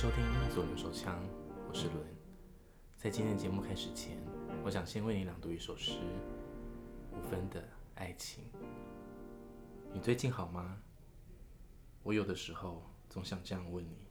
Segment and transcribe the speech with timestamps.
[0.00, 1.22] 收听左轮手枪，
[1.68, 2.02] 我是伦。
[2.96, 4.16] 在今天的节目开始前，
[4.64, 5.92] 我想先为你朗读一首诗：
[7.12, 7.62] 五分的
[7.96, 8.44] 爱情。
[9.92, 10.80] 你最近好吗？
[12.02, 14.06] 我有的时候总想这样问你，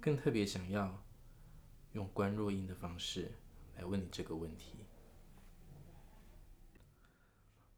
[0.00, 1.04] 更特别想要
[1.92, 3.30] 用关若音的方式
[3.76, 4.86] 来问你这个问题。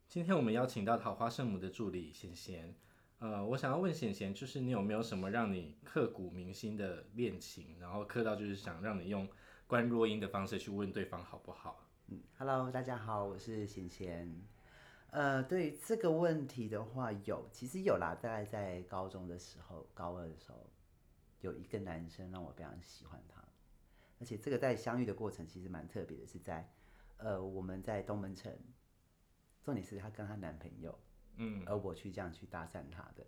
[0.06, 2.76] 今天我们邀请到桃花圣母的助理贤贤，
[3.22, 9.28] 呃，我想要问贤贤，就是你有没有什么让你刻骨铭心的恋情，然后刻到就是想让你用
[9.68, 11.88] 关若音的方式去问对方好不好？
[12.08, 14.42] 嗯，Hello，大家好，我是贤贤。
[15.10, 20.68] 呃，对于这个问题的话，有，其实有啦，大概在高中的时候，高二的时候，
[21.42, 23.40] 有一个男生让我非常喜欢他，
[24.18, 26.68] 而且这个在相遇的过程其实蛮特别的，是在
[27.18, 28.52] 呃我们在东门城，
[29.62, 30.98] 重点是她跟她男朋友，
[31.36, 33.24] 嗯，而我去这样去搭讪她的，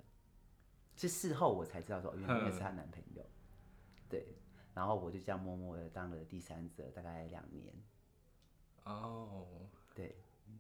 [0.97, 3.25] 是事后我才知道说，原来那是她男朋友，
[4.09, 4.37] 对，
[4.75, 7.75] 然后我就这样默默的当了第三者，大概两年，
[8.85, 9.47] 哦，
[9.95, 10.17] 对，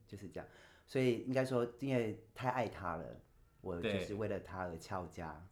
[0.06, 0.48] 就是这样。
[0.86, 3.20] 所以应该说，因为太爱他了，
[3.60, 5.46] 我就是为了他而翘家。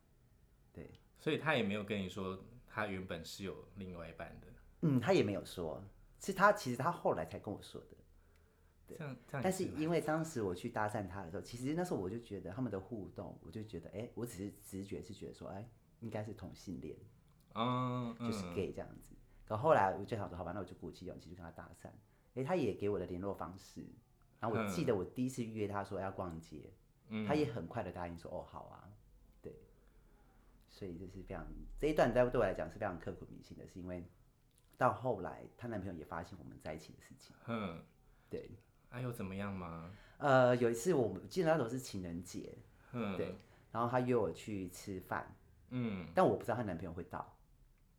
[0.73, 4.47] 对，所以他也没有跟你说他原本是有另外一半的，
[4.83, 5.83] 嗯，他也没有说，
[6.21, 7.97] 是他其实他后来才跟我说的。
[8.99, 15.69] 这样这样但是因为当时我去搭讪他的时候，其实那时候我就觉得他们的互动，我就觉得，哎、我只是直觉是觉得说，哎、
[16.01, 16.97] 应该是同性恋，
[17.55, 19.15] 嗯，就是 gay 这样子。
[19.15, 21.91] 嗯可后来我就想说，好吧，那我就鼓起勇气去跟他搭讪。
[22.35, 23.85] 哎、他也给我的联络方式，
[24.41, 26.73] 然后我记得我第一次约他说要逛街，
[27.09, 28.89] 嗯他也很快的答应说，哦，好啊，
[29.43, 29.53] 对。
[30.71, 34.09] 所以这是非常这一段在对我来讲是非常刻骨铭心的，是因为
[34.79, 37.35] 到后来她男朋友也发现我们在一起的事情。
[37.49, 37.83] 嗯，
[38.31, 38.49] 对，
[38.93, 39.91] 哎又怎么样吗？
[40.19, 42.57] 呃，有一次我们记得那时候是情人节，
[42.93, 43.35] 哼，对，
[43.73, 45.35] 然后她约我去吃饭，
[45.71, 47.37] 嗯但我不知道她男朋友会到，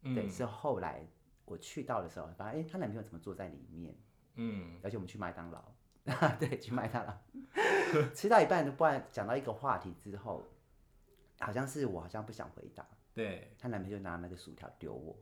[0.04, 1.06] 嗯对，是后来
[1.46, 3.94] 我去到的时候，发现哎，她男朋友怎么坐在里面？
[4.36, 5.64] 嗯而且我们去麦当劳，
[6.40, 7.14] 对，去麦当劳，
[8.16, 10.48] 吃到一半，不然讲到一个话题之后，
[11.40, 15.18] 好像是我好像不想回答，对，她男朋友就拿那个薯条丢我，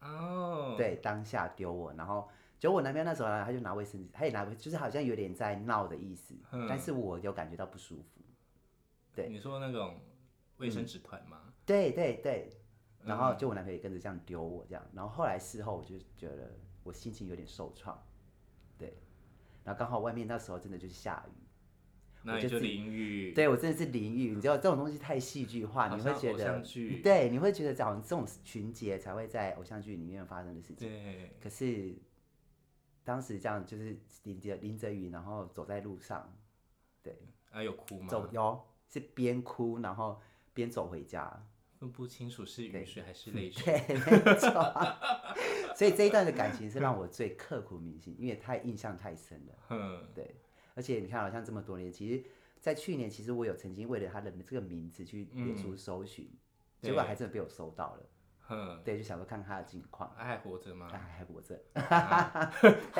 [0.00, 6.66] 哦，对，当下丢我，然后结果我男朋友那时候呢，他就拿卫生纸，他也拿，就是好像有点在闹的意思，嗯。
[6.68, 8.20] 但是我有感觉到不舒服，
[9.14, 9.28] 对。
[9.28, 10.00] 你说那种
[10.56, 11.52] 卫生纸团吗？
[11.64, 12.50] 对对对，
[13.04, 13.38] 然后嗯。
[13.38, 16.52] 就我男朋友也跟着这样丢我这样，然后后来事后我就觉得
[16.82, 17.96] 我心情有点受创，
[18.76, 18.98] 对，
[19.62, 21.32] 然后刚好外面那时候真的就是下雨。
[22.24, 27.00] 那你就我就自己淋雨，对我真的是淋雨，你知道这种东西太戏剧化，好你会觉得像剧。
[27.00, 30.88] 对，你会觉得好像这种情节才会在偶像剧里面发生的事情。
[30.88, 31.94] 对，可是
[33.08, 36.30] 当时这样就是淋着淋着雨，然后走在路上，
[37.02, 37.18] 对，
[37.50, 38.06] 啊有哭吗？
[38.06, 40.20] 走有是边哭然后
[40.52, 41.42] 边走回家，
[41.78, 43.64] 分不清楚是雨水还是泪水。
[43.88, 44.50] 对，没错。
[45.74, 49.54] 所以这一段的感情是让我最刻骨铭心，因为太印象太深了。
[49.70, 50.34] 嗯，对，
[50.74, 52.22] 而且你看，好像这么多年，其实，
[52.60, 56.30] 在去年，其实我有曾经为了他的这个名字去脸书搜寻，
[56.82, 58.02] 结果对还真的被我搜到了。
[58.48, 60.98] 哼，对，就想说看看他的近况，他还活着吗他？
[60.98, 61.54] 还活着。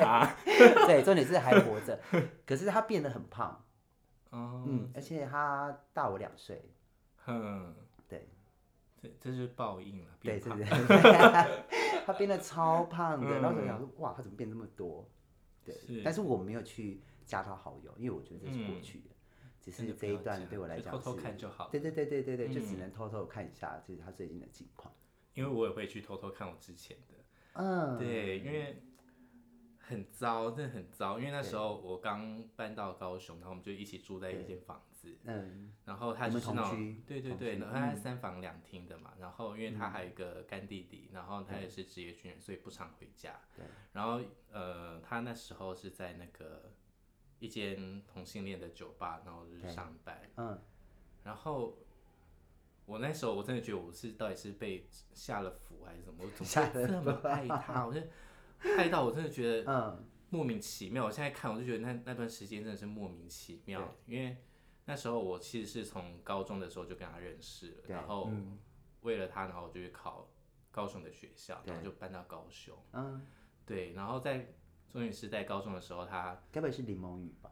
[0.01, 1.99] 啊，对，重点是还活着，
[2.45, 3.65] 可是他变得很胖，
[4.29, 6.71] 哦，嗯，而且他大我两岁。
[7.25, 7.75] 嗯，
[8.07, 8.27] 对，
[9.01, 11.63] 这这是报应了，对，变对胖对，
[12.05, 15.07] 他变得超胖的，然后我就想说，哇，他怎么变那么多？
[15.65, 19.09] 对，但是我没有去加他好友，因为我觉得这是过嗯去的，
[19.61, 21.69] 只是这一段对我来讲偷偷是看就好。
[21.69, 24.91] 对对对对对对，就只嗯能偷偷看一下，就是他最近的近况。
[25.39, 27.13] 因为我也会去偷偷看我之前的，
[27.53, 28.83] 嗯，对，因为
[29.77, 31.17] 很糟，真的很糟。
[31.17, 37.97] 因为那时候我刚搬到高雄，然后我们就一起住在一间房子，嗯，然后他就是那种对对对，然后他是嗯。
[37.97, 43.39] 三房两厅的嘛，然后因为他还有一个干弟弟，然后他也是职业军人，所以不常回家。
[43.55, 44.21] 对，然后
[44.51, 46.73] 呃，他那时候是在那个
[47.39, 50.61] 一间同性恋的酒吧，然后就是上班，嗯，
[51.23, 51.77] 然后
[52.89, 57.85] 我那时候我真的觉得我是到底是被下了符还是什么，我怎么会这么爱他？
[57.85, 58.01] 我就
[58.77, 61.05] 爱到我真的觉得嗯，莫名其妙。
[61.05, 64.37] 我现在看我就觉得那那段时间真的是莫名其妙，因为
[64.85, 68.57] 那时候我其实是从高中的时候就跟他认识了，然后嗯
[69.01, 70.27] 为了他，然后我就去考
[70.71, 72.75] 高雄的学校，然后就搬到高雄。
[72.93, 73.25] 嗯，
[73.65, 74.51] 对，然后在
[74.89, 77.51] 终于是在高中的时候，他该不会是柠檬雨吧？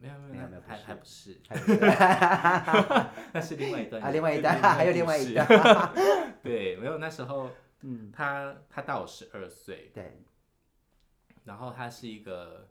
[0.00, 0.84] 没有没有没有没有不还是。
[0.84, 1.76] 还不是，还是
[3.32, 5.46] 那是另外一段啊，另外一段，还有另外一段。
[6.42, 7.50] 对，没有那时候
[7.82, 10.24] 嗯，他他大我十二岁，对，
[11.44, 12.68] 然后他是一个，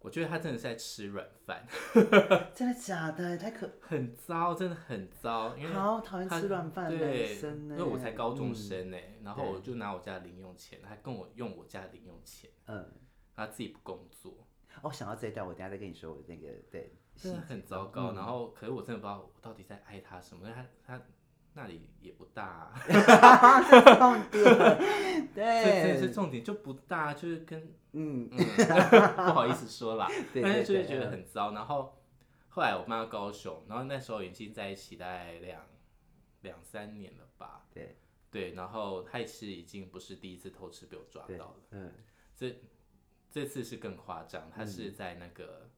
[0.00, 1.66] 我觉得他真的是在吃软饭，
[2.54, 3.36] 真的假的？
[3.38, 5.56] 太可很糟，真的很糟。
[5.56, 7.76] 因为好讨厌他吃软饭的男对，生呢。
[7.78, 12.92] 因为我才高中嗯生呢、然后我就拿我家的零用钱，他跟我用我家的零用钱，嗯，
[13.34, 14.46] 他自己不工作，
[14.80, 17.42] 哦，想到这一段，我等下再跟你说我那个对细真的。
[17.42, 18.12] 很糟糕。
[18.12, 18.14] 嗯。
[18.14, 21.02] 然后，可是我真的不知道我到底在爱他什么，因为他他
[21.54, 22.74] 那里也不大、啊，
[23.98, 24.44] 重点，
[25.34, 27.60] 这真的是，重点，就不大，就是跟
[27.92, 28.38] 嗯，嗯，
[29.16, 31.52] 不好意思说啦，对但是对对就是觉得很糟。
[31.52, 31.98] 然后
[32.48, 35.60] 后来我搬到高雄，然后那时候已经在一起大概两
[36.40, 37.98] 两三年了吧，对。
[38.30, 41.92] 对，然后他也是已经不是第一次偷吃被我抓到了，，嗯，
[42.34, 42.58] 这
[43.32, 45.68] 这次是更夸张，他是在那个。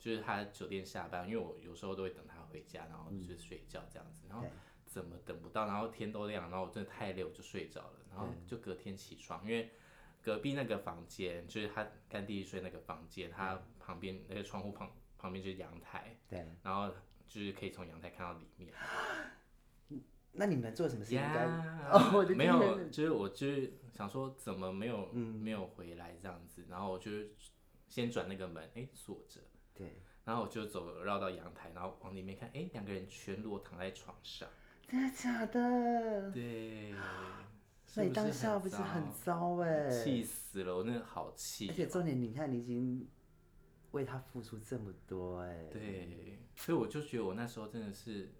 [0.00, 4.46] 就是他酒店下班，因为我有时候都会等他回家，然后就睡觉这样子，然后
[4.86, 9.72] 怎么等不到，然后天都亮，然后我真的太累，我就睡着了，然后就隔天起床，因为
[10.22, 16.46] 隔壁那个房间就是他干弟弟睡那个房间，他旁边那个窗户旁旁边就是阳台，对。
[16.62, 16.94] 然后
[17.26, 18.72] 就是可以从阳台看到里面。
[20.32, 21.44] 那你们做什么事情在？
[21.44, 27.10] 呀哦我的没有，就是我就是想说怎么没有、嗯没有回来这样子，然后我就
[27.88, 29.40] 先转那个门，哎、锁着，
[29.74, 34.48] 对，然后我就走绕到阳台，然后往里面看，哎、两个人全裸躺在床上，
[34.86, 36.30] 真的假的？
[36.30, 36.92] 对，
[37.96, 39.90] 那你当下不是很糟糟哎？
[39.90, 41.74] 气死了，我那个好气而。
[41.74, 43.08] 且重点，你看你已经
[43.92, 45.64] 为他付出这么多哎。
[45.72, 48.30] 对，所以我就觉得我那时候真的是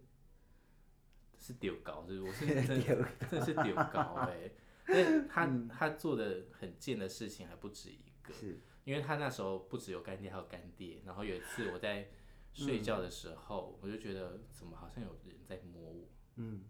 [1.48, 4.50] 是丢高，就是我是真的 丢真的是丢高哎、
[4.86, 5.66] 因为他、嗯。
[5.66, 11.00] 他做的很贱的事情还不止一个，是，因为他那时候不只有干爹，还有干爹。
[11.06, 12.06] 然后有一次我在
[12.52, 16.06] 睡觉的时候，我就觉得怎么好像有人在摸我，
[16.36, 16.64] 嗯，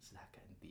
[0.00, 0.70] 是他干爹，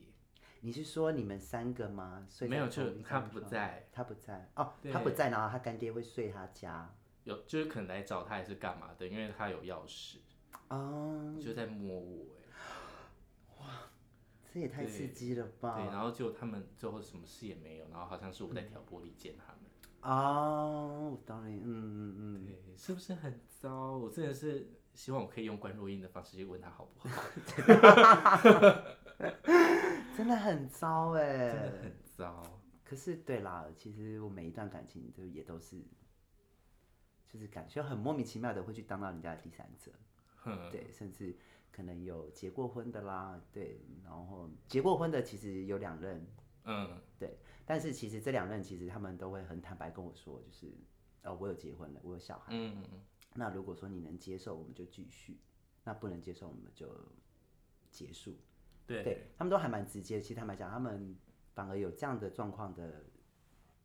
[0.60, 2.28] 你是说你们三个吗？
[2.30, 4.52] 睡在没有就他，不在，他不在。
[4.58, 6.94] 哦，他不在，然后他干爹会睡他家。
[7.24, 10.18] 有就是可能来找他还是干嘛的，因为他有钥匙，
[10.68, 12.37] 哦，就在摸我哎、
[14.58, 15.76] 这也太刺对激了吧？
[15.78, 19.62] 对，然后就他们最后什么事也没有，然后好像是我在挑拨离间他们。
[20.02, 23.96] 哦，我当然，嗯嗯嗯，对，是不是很糟？
[23.96, 27.22] 我真的是希望我可以用关若英的方式去问他好不好，
[30.18, 32.44] 真的很糟哎， 真的很糟。
[32.84, 35.80] 可是对啦，其实我每一段感情就也都是，
[37.28, 39.92] 就是感觉很莫名其妙的会去当到人家的第三者，
[40.38, 41.38] 哼，对，甚至
[41.78, 46.26] 可能有结过婚的啦，对，然后结过婚的其实有两任，
[46.64, 47.38] 嗯，对，
[47.68, 50.74] 但是其实这两任其实他们都会很坦白跟我说，就是
[51.22, 52.84] 哦我有结婚了，我有小孩，嗯，
[53.36, 55.36] 那如果说你能接受，我们就继续；
[55.84, 56.90] 那不能接受，我们就
[57.92, 58.36] 结束。
[58.88, 61.16] 对，对他们都还蛮直接，其实坦白讲，他们
[61.54, 63.06] 反而有这样的状况的，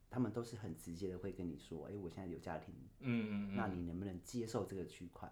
[0.09, 3.55] 他们都是很直接的会跟你说，哎、我现在有家庭，嗯嗯嗯。
[3.55, 5.31] 那你能不能接受这个区块？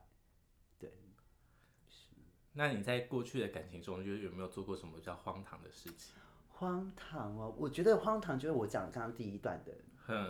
[2.52, 6.14] 那你在过去的感情中，就是有没有做过什么比较荒唐的事情？
[6.48, 9.72] 荒唐哦，我觉得荒唐就是我讲的刚刚第一段的，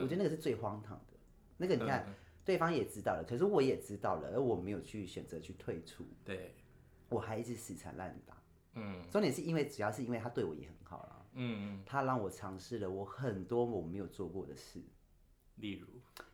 [0.00, 1.18] 我，觉得那个是最荒唐的。
[1.56, 2.14] 那个你看，嗯。
[2.42, 6.54] 对方也知道了，可是我也知道了，而我没有去选择去退出，对，
[7.08, 8.36] 我还一直死缠烂打。
[8.74, 9.00] 嗯。
[9.10, 14.82] 重点是因为主要是因为他对我也很好啦，嗯，他让我尝试了我很多我没有做过的事，
[15.56, 15.86] 例如，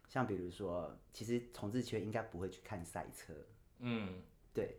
[0.09, 3.35] 像比如说，其实重志圈应该不会去看赛车，
[3.81, 4.23] 嗯，
[4.55, 4.77] 对，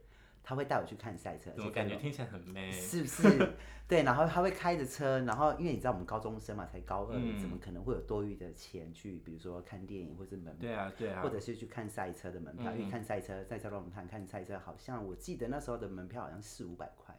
[0.48, 2.72] 他会带我去看赛车，怎么而且在感觉听起来很 man？
[2.72, 3.54] 是不是？
[3.86, 7.38] 对，然后他会开着车，然后因为你知道我们高中生嘛，才高二，嗯。
[7.38, 17.14] 怎么可能会有多余的钱去，比如说看电影或是门对啊，对啊，或者是去看赛车的门票，因为嗯看赛车，赛车龙潭看赛车，好像我记得那时候的门票好像四五百块，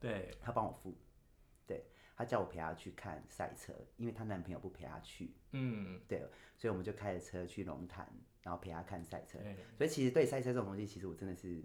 [0.00, 0.96] 对，他帮我付，
[1.66, 1.84] 对
[2.16, 6.26] 他叫我陪他去看赛车，因为她男朋友不陪她去，嗯，对，
[6.56, 8.10] 所以我们就开着车去龙潭，
[8.42, 9.38] 然后陪他看赛车。
[9.76, 11.62] 所以其实对赛车这种东西，其实我真的是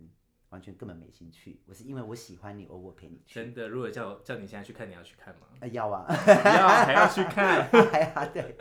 [0.49, 3.35] 完全根本没兴趣，我是因为我喜欢你，而我陪你去。
[3.35, 5.47] 真的，如果叫叫你现在去看，你要去看吗？
[5.59, 8.55] 呃要啊，要，还要去看， 哎呀，对，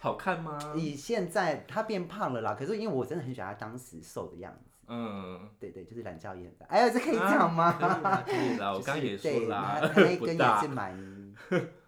[0.00, 0.58] 好看吗？
[0.74, 6.66] 你现在他变胖了啦，可是因为我真的很喜欢他当时瘦的样子，嗯，对对，就是懒觉也很大。
[6.66, 7.64] 哎呀，这可以讲吗？
[7.80, 11.34] 啊可以啦，我 就是刚刚也说对啦那 不大根也是，蛮，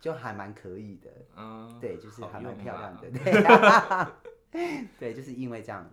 [0.00, 5.88] 就还蛮可以的，嗯，对，就是好还蛮漂亮的，对，对，就是因为这样，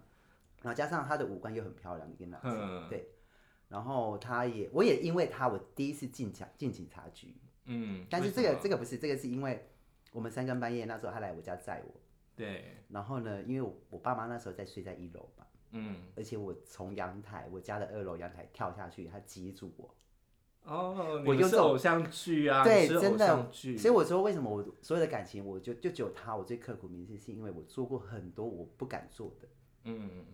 [0.62, 2.88] 然后加上他的五官又很漂亮，你跟他说，嗯。
[2.90, 3.08] 对，
[3.70, 7.36] 然后他也，我也因为他，我第一次进警进警察局，
[7.66, 9.70] 嗯，但是这个这个不是，这个是因为
[10.12, 11.94] 我们三更半夜那时候他来我家载我，
[12.36, 19.96] 对，然后呢，因为我我爸妈那时候在睡在一楼嘛，嗯，而且我从阳台我家的二楼阳台跳下去，他接住我，
[20.64, 29.48] 哦，我用这种你是偶像剧啊，对真的所以我说为什么我所有的感情，我就就只有他，我最刻骨铭心，是因为我做过很多我不敢做的，
[29.84, 30.26] 嗯，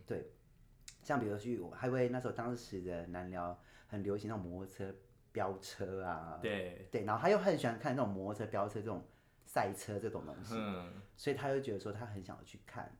[1.06, 4.92] 像比如去，还会那时候当时的南寮很流行那种摩托车
[5.32, 9.06] 飙车啊，对，对，然后他又很喜欢看那种摩托车飙车这种
[9.46, 12.92] 赛车这种东西，嗯，所以他就觉得说他很想要去看，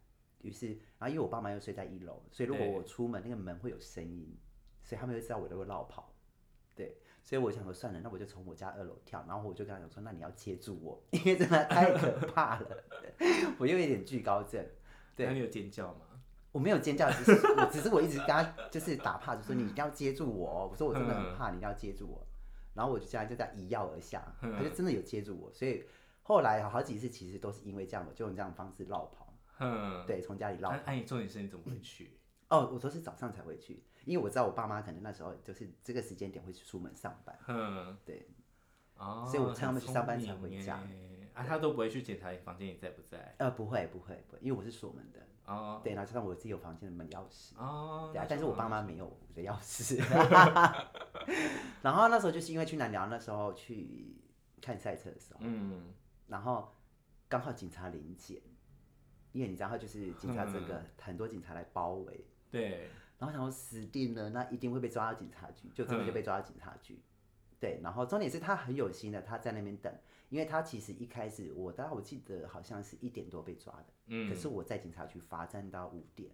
[0.44, 0.68] 于是，
[1.00, 4.38] 然后因为我爸妈又睡在一楼，所以如果我出门那个门会有声音，
[4.84, 6.14] 所以他们就知道我都会绕跑，
[6.76, 12.84] 对，所以我想说算了，那我就从我家二楼跳，然后我就跟他讲说，那你要接住我，因为真的太可怕了，
[13.58, 14.64] 我又有点惧高症，
[15.16, 15.26] 对。
[15.26, 16.02] 那你有尖叫吗？
[16.56, 22.26] 我没有尖叫，只是我 只是我一直跟他就是打怕，就说你一定要接住我哦，我说我真的很怕，你一定要接住我，
[22.74, 25.84] 然后我就这样就在一跃而下，他就真的有接住我，所以
[26.24, 30.82] 后来好几次其实都是因为这样，我就用这样的方式绕跑，嗯，对，从家里绕那。
[30.86, 32.18] 那你重点是你怎么回去？
[32.48, 38.30] 哦，我都是早上才回去，因为我知道我爸妈可能那时候就是这个时间点会出门上班，嗯，对，
[38.96, 40.80] 哦，所以我趁他们去上班才回家。
[40.88, 43.36] 耶啊，他都不会去检查你房间你在不在？
[43.38, 50.02] 呃，不会不会不会，因为我是锁门的，哦对，然后加上我自己有房间的门钥匙，哦，对啊但是我爸妈没有我的钥匙。
[51.84, 54.16] 然后那时候就是因为去南寮，那时候去
[54.62, 55.94] 看赛车的时候，嗯，
[56.28, 56.72] 然后
[57.28, 58.42] 刚好警察临检，
[59.34, 62.90] 因为你知道，就是警察这个很多警察来包围，对，
[63.20, 67.02] 然后想说死定了，那一定会被抓到警察局，就真的就被抓到警察局。
[67.60, 69.94] 对，然后重点是他很有心的，他在那边等，
[70.36, 76.30] 因为他其实一开始我大概我记得好像是一点多被抓的，嗯可是我在警察局罚站到五点，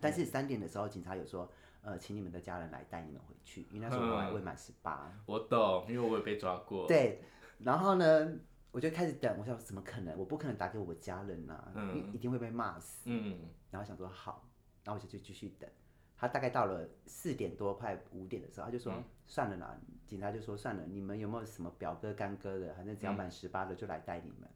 [0.00, 1.50] 但是三点的时候警察有说，
[1.82, 5.12] 呃，请你们的家人来带你们回去，因为那时候我还未满十八。
[5.26, 6.86] 我懂，因为我也被抓过。
[6.86, 7.20] 对，
[7.58, 8.32] 然后呢，
[8.70, 10.16] 我就开始等，我想怎么可能？
[10.16, 13.02] 我不可能打给我家人呐、因为一定会被骂死。
[13.06, 13.40] 嗯，
[13.72, 14.48] 然后想说好，
[14.84, 15.68] 然后我就就继续等。
[16.20, 24.46] 他大概到了四点多快五点的时候，他就说、算了啦，警察就说算了，你们有没有什么表哥干哥的，反正只要满十八的就来带你们。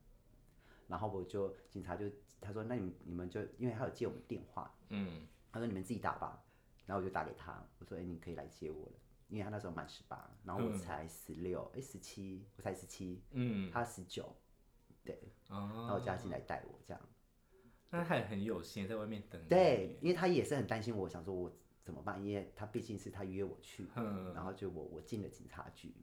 [0.87, 2.05] 然后我就警察就
[2.39, 6.45] 他说那你们你们就因为他有接我们电话，嗯，他说你们自己打吧。
[6.85, 8.93] 然后我就打给他，我说哎、你可以来接我了，
[9.29, 14.37] 因为他那时候满十八，然后我才十六，哎十七，我才十七，嗯，他十九，
[15.03, 15.19] 对，
[15.49, 17.03] 然后叫他进来带我这样。
[17.97, 19.41] 那他也很有心，在外面等。
[19.49, 21.51] 对，因为他也是很担心我，想说我
[21.85, 22.21] 怎么办？
[22.25, 25.95] 因为他毕竟是他约我去，嗯，然后就我我进了警察局，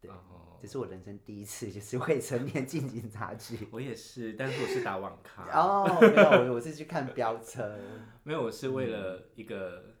[0.00, 3.68] 对哦，这是我人生第一次就是未成年进警察局。
[3.70, 7.78] 我也是，但是我是打网咖， 哦，没有，我我是去看飙车，
[8.24, 9.96] 没有，我是为了一个，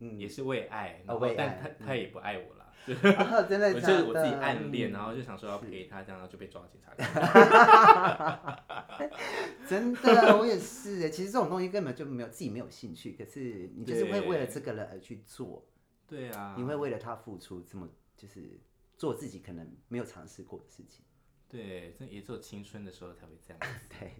[0.00, 3.80] 嗯，也是为爱，然后为但爱他他也不爱我啦，啊真的我假的？
[3.80, 7.02] 就是我自己暗恋，嗯然后就想说要陪他，这样然后就被抓到警察局。
[9.66, 11.10] 真的，我也是耶。
[11.10, 15.66] 其实这种东西根本就没有自己没有兴趣，可是你就是会为了这个人而去做，
[16.06, 18.60] 对啊，你会为了他付出，这么就是
[18.96, 21.04] 做自己可能没有尝试过的事情。
[21.48, 23.60] 对，这也只有青春的时候才会这样。
[23.88, 24.12] 对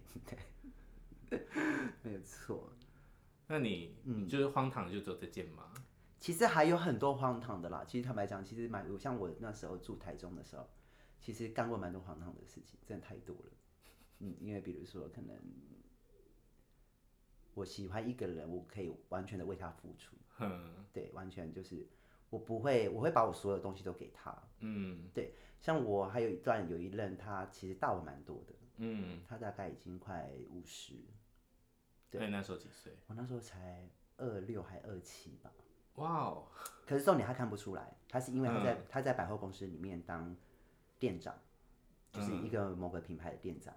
[1.29, 1.39] 对，
[2.03, 2.73] 没有错。
[3.47, 5.71] 那你嗯你就是荒唐就只有这件吗？
[6.25, 7.85] 其实还有很多荒唐的啦。
[7.87, 10.67] 其实坦白讲，其实蛮像我那时候住台中的时候，
[11.21, 13.53] 其实干过蛮多荒唐的事情，真的太多了。
[14.21, 15.37] 嗯，因为比如说，可能
[17.53, 21.87] 我喜欢一个人，我可以完全的为他付出，哼，对，完全就是
[22.31, 24.35] 我不会，我会把我所有东西都给他。
[24.61, 30.95] 嗯对像我还有一段有一任，他其实大我蛮多的，嗯，他大概已经快五十，
[32.13, 32.97] 那你那时候几岁？
[33.09, 35.53] 我那时候才二六还二七吧。
[35.97, 36.47] 哇哦，
[36.87, 40.35] 可是重点他看不出来，他是因为他在、他在百货公司里面当
[40.99, 41.35] 店长，
[42.13, 43.75] 就是一个某个品牌的店长。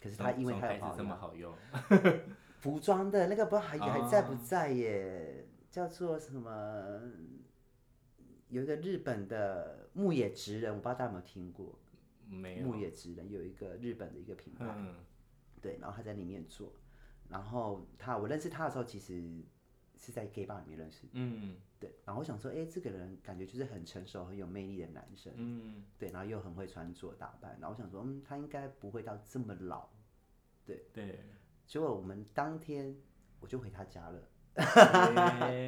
[0.00, 1.52] 可是他因为他有这么好用，
[2.60, 5.48] 服装的那个不知道还还在不哦在耶？
[5.70, 7.00] 叫做什么？
[8.48, 11.78] 有一个日本的牧野直人，我不知道大家有没有听过。
[12.26, 14.94] 没有，牧野直人有一个日本的一个品牌，嗯
[15.60, 16.72] 对，然后他在里面做。
[17.28, 19.22] 然后他我认识他的时候，其实
[19.98, 21.06] 是在 gay bar 里面认识。
[21.12, 25.32] 嗯对，然后我想说，哎，这个人感觉就是很成熟、很有魅力的男生。
[25.36, 29.88] 嗯，对，然后又很会穿着打扮，然后我想说，嗯，他应该不会到这么老。
[30.64, 31.24] 对对，
[31.66, 32.96] 结果我们当天
[33.40, 34.28] 我就回他家了，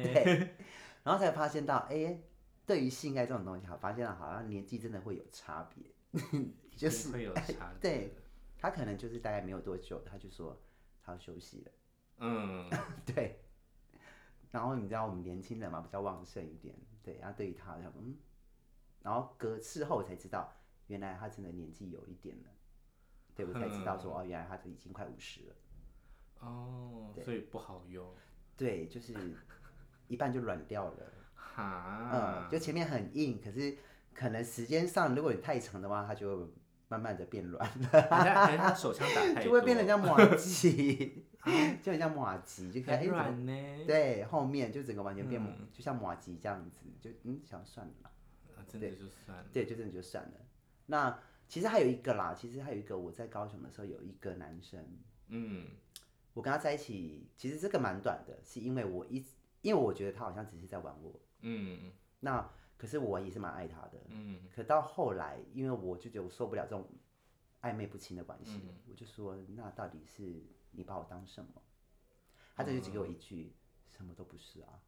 [0.03, 0.55] 对，
[1.03, 2.21] 然后才发现到，哎，
[2.65, 5.85] 对于性爱这种东西，好，发现了好像年纪真的会有差别，
[6.75, 8.15] 就是会有差别，对，
[8.57, 10.61] 他可能就是大概没有多久，他就说
[11.01, 11.71] 他要休息了，
[12.17, 12.69] 嗯，
[13.05, 13.40] 对。
[14.51, 18.17] 然后你知道我们年轻人嘛，比较旺盛一点，对，然后对于他，我想说嗯，
[19.01, 20.53] 然后隔事后才知道，
[20.87, 22.49] 原来他真的年纪有一点了，
[23.33, 25.55] 对我才知道说，哦，原来他已经快五十了。
[26.39, 28.13] 哦，所以不好用，
[28.57, 29.13] 对，就是
[30.07, 31.13] 一半就软掉了。
[31.35, 32.09] 哈。
[32.11, 33.77] 嗯，，就前面很硬，可是
[34.13, 36.51] 可能时间上如果你太长的话，它就
[36.91, 41.23] 慢慢的变软， 人家人家手枪打太， 就会变得像 马吉，
[41.81, 43.85] 就很像马吉，就看哎很怎呢。
[43.87, 48.11] 对，后面就整个完全变就像马吉这样子，就嗯想算了啦，
[48.57, 49.45] 啊真的就算了。
[49.53, 50.31] 对，就真的就算了。
[50.87, 51.17] 那
[51.47, 54.85] 其实还有一个啦，其实还有一个我在高雄的时候有一个男生，
[55.29, 55.67] 嗯
[56.33, 59.29] 我跟他在一起，其实这个蛮短的，是因为我一直
[59.61, 62.49] 因为我觉得他好像只是在玩我，嗯那
[62.81, 66.83] 可是我也是蛮爱他的，嗯可到后来，因为我就觉得我受不了这种
[67.61, 71.61] 暧昧不清的关系，嗯我就说那到底是你把我当什么？
[72.55, 73.53] 他这就只给我一句、
[73.91, 74.81] 什么都不是啊，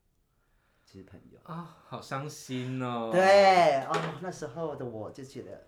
[0.84, 1.40] 只是朋友。
[1.44, 5.68] 啊，好伤心哦。，对哦，那时候的我就觉得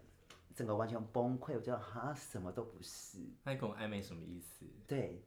[0.55, 3.20] 整个完全崩溃，我觉得哈什么都不是。
[3.44, 4.65] 那你跟我暧昧什么意思？
[4.88, 5.24] 对，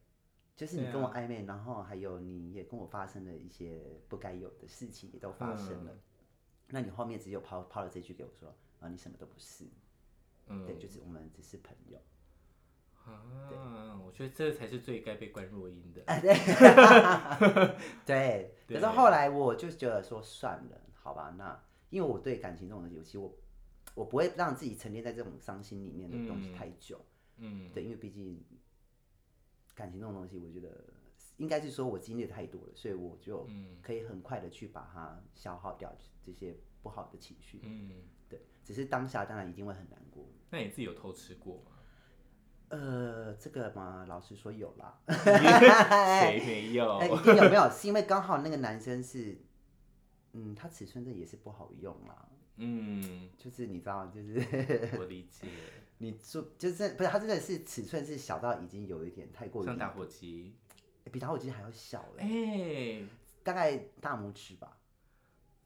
[0.56, 5.92] 就是你跟我暧昧，然后还有你也跟我发生了一些不该有的事情也都发生了。
[5.92, 6.00] 嗯
[6.68, 9.64] 那你后面只有抛抛了这句给我说啊，你什么都不是。
[10.46, 11.98] 嗯，对，就是我们只是朋友。
[13.04, 16.02] 啊，我觉得这才是最该被关若音的。
[16.06, 16.20] 哎，
[18.04, 18.76] 对，对。
[18.76, 21.58] 可是后来我就觉得说算了，好吧，那
[21.90, 23.34] 因为我对感情这种东西，其我
[23.94, 27.02] 我不会让自己沉淀在这种伤心里面的东西嗯太久。
[27.38, 28.44] 嗯，对，因为毕竟
[29.74, 30.84] 感情这种东西，我觉得
[31.38, 35.92] 应该是说我经历的太多了，所以我就嗯可以很快的去把它消耗掉
[36.22, 37.60] 这些不好的情绪。
[37.62, 37.92] 嗯，
[38.28, 40.24] 对，只是当下当然一定会很难过。
[40.50, 41.72] 那你自己有偷吃过吗？
[42.70, 45.00] 呃，这个嘛，老实说有啦。
[45.08, 47.08] 谁没有 哎、？
[47.08, 47.70] 一定有没有？
[47.70, 49.38] 是因为刚好那个男生是，
[50.32, 52.28] 嗯，他尺寸真的也是不好用啦。
[52.56, 54.38] 嗯， 就是你知道，就是
[54.98, 55.46] 我理解，
[55.98, 60.54] 你做，就是不是他真的是尺寸是小到已经有一点太过于像打火机。
[61.08, 63.08] 比打火机还要小嘞，哎，
[63.42, 64.76] 大概大拇指吧。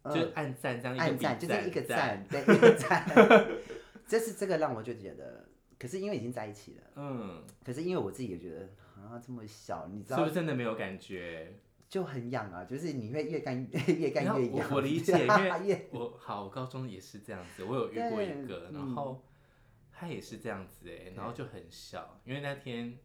[0.02, 3.06] 呃就是按赞这样一按赞就是一个赞， 对，一个赞。
[4.04, 11.54] 这是这个让我就觉得，可是因为已经在一起了，嗯，可是因为我自己也觉得啊这么小，你知道是不是真的没有感觉？
[11.88, 14.68] 就很痒啊，就是你会越干越干越痒。
[14.70, 19.22] 我我理 解，因为越我好，我高中也是这样子，我有遇过一个，嗯然后
[19.92, 22.98] 他也是这样子哎，然后就很小，因为那天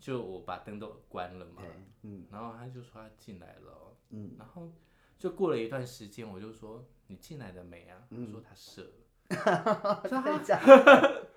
[0.00, 1.62] 就我把灯都关了嘛，，
[2.02, 4.72] 嗯然后他就说他进来了哦，嗯，然后
[5.18, 8.02] 就过了一段时间，我就说你进来了没啊？
[8.30, 8.82] 说他射
[9.28, 11.28] 了， 真的假的？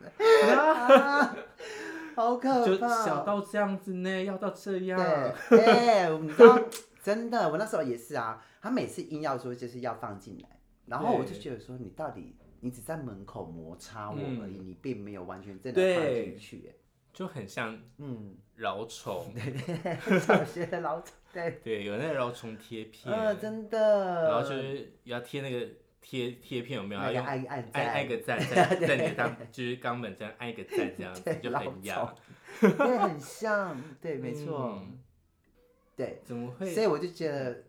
[0.57, 1.35] 啊
[2.15, 2.87] 好可就怕！
[3.03, 4.97] 小到这样子呢，要到这样，
[5.49, 6.59] 对，哎、你知道，
[7.01, 8.43] 真的，我那时候也是啊。
[8.61, 16.67] 他每次硬要说就是要放进来，然后我就对觉得说，你到底你只在门口摩擦我而已，嗯你并没有完全真的放对进去。
[16.69, 16.75] 哎
[17.11, 19.33] 就很像嗯，蛲虫，
[20.19, 24.29] 小 学的老对，对，有那个蛲虫贴片，呃，真的。
[24.29, 25.67] 然后就是要贴那个
[26.01, 27.01] 贴贴片有没有？
[27.01, 32.15] 那个要用按按按个赞， 在在你的当就是肛门这样按一个赞，这样子就很痒。
[32.61, 34.99] 对，很像，对，没错，嗯
[35.97, 36.21] 对。
[36.23, 36.71] 怎么会？
[36.73, 37.63] 所以我就觉得，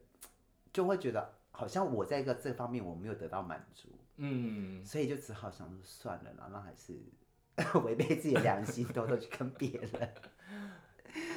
[0.72, 6.92] 就会觉得好像我在一个这方面我没有得到满足，嗯，所以就只好想说算了啦，那还是
[7.80, 9.90] 违背自己的良心，偷偷去跟别人。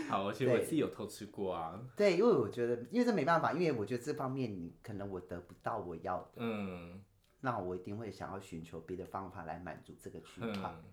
[0.08, 1.80] 好，而且我对自己有偷吃过啊。
[1.96, 7.04] 对，因为我觉得，因为这没办法，因为我觉得这方面你可能我得不到我要的，嗯
[7.42, 10.52] 那我一定会想要寻求别的方法来满足这个躯块。
[10.54, 10.84] 嗯，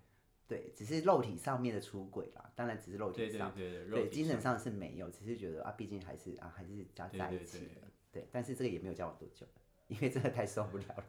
[0.47, 7.81] 对，只是肉体上面的出轨啦，当然只是肉体上，对对，对对，对精神上上是没有，只是觉得啊，毕竟还是啊，还是加对在一对对起的。
[8.11, 11.05] 对，但是这个也没有交往多久了，因为真的太受不了了。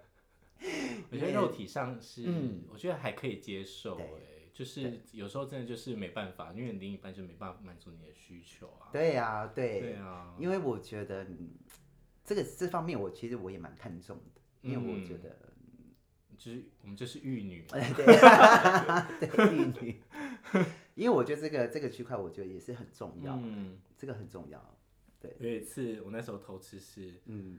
[1.13, 8.89] 我觉得肉体上是嗯，我觉得还可以接受对哎，就是有时候真的就是没办法，因为另一半就没办法满足你的需求啊。
[8.91, 11.51] 对呀、对，对啊，因为我觉得嗯
[12.25, 15.37] 这个这方面我其实我也蛮看重的，因为我觉得、
[16.39, 18.07] 就是我们就是玉女， 哎对
[19.29, 20.03] 对玉女，
[20.95, 24.75] 因为我觉得这个这个区块我觉得也是很重要，嗯，这个很重要。
[25.21, 25.37] 对。
[25.39, 27.59] 有一次我那时候偷吃是，嗯，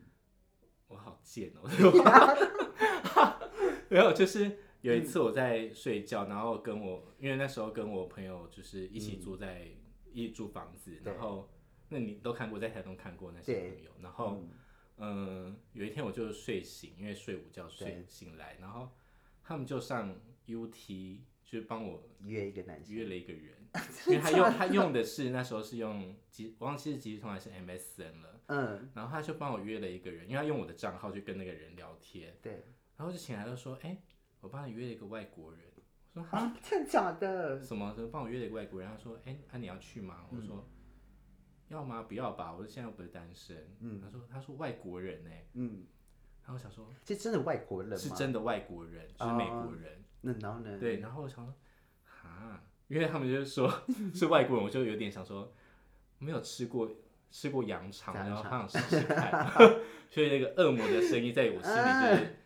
[0.88, 1.70] 我好贱哦、
[3.88, 9.68] 没有，就是有一次我在睡觉，然后跟我，因为那时候跟我朋友就是一起住在、
[10.12, 11.14] 一起住房子，对。
[11.14, 11.50] 然后
[11.90, 14.44] 那你都看过，在台东看过那些朋友，然后
[14.98, 18.90] 嗯、有一天我就睡醒，因为睡午觉睡醒来，然后
[19.44, 20.16] 他们就上
[20.48, 23.56] UT 就是帮我约一个男生，约了一个人，
[24.08, 32.64] 因为他用他用的是那时候是用即我忘记是即时通还是 MSN 了，嗯，然后他就帮我约了一个人，因为他用我的账号去跟那个人聊天，对，
[32.98, 33.98] 然后就醒来就说，哎、
[34.42, 35.62] 我帮你约了一个外国人，
[36.14, 37.62] 我说哈啊，真的假的？
[37.62, 37.94] 什么？
[37.96, 40.26] 说帮我约了一个外国人，他说，哎、啊你要去吗？
[40.32, 40.68] 我说。
[41.70, 42.04] 要吗？
[42.04, 43.76] 不要吧，我说现在又不是单身。
[43.82, 45.86] 嗯他说他说外国人呢、嗯，
[46.42, 47.98] 然后我想说，其实真的外国人吗？
[47.98, 50.02] 是真的外国人，就是美国人。
[50.22, 50.80] 那然后呢？
[50.80, 51.54] 对，然后我想说，
[52.06, 53.70] 哈，因为他们就是说
[54.16, 55.54] 是外国人，我就有点想说，
[56.20, 56.90] 没有吃过
[57.30, 59.46] 吃过羊肠，然后他想试试看，
[60.10, 62.37] 所以那个恶魔的声音在我心里就 是，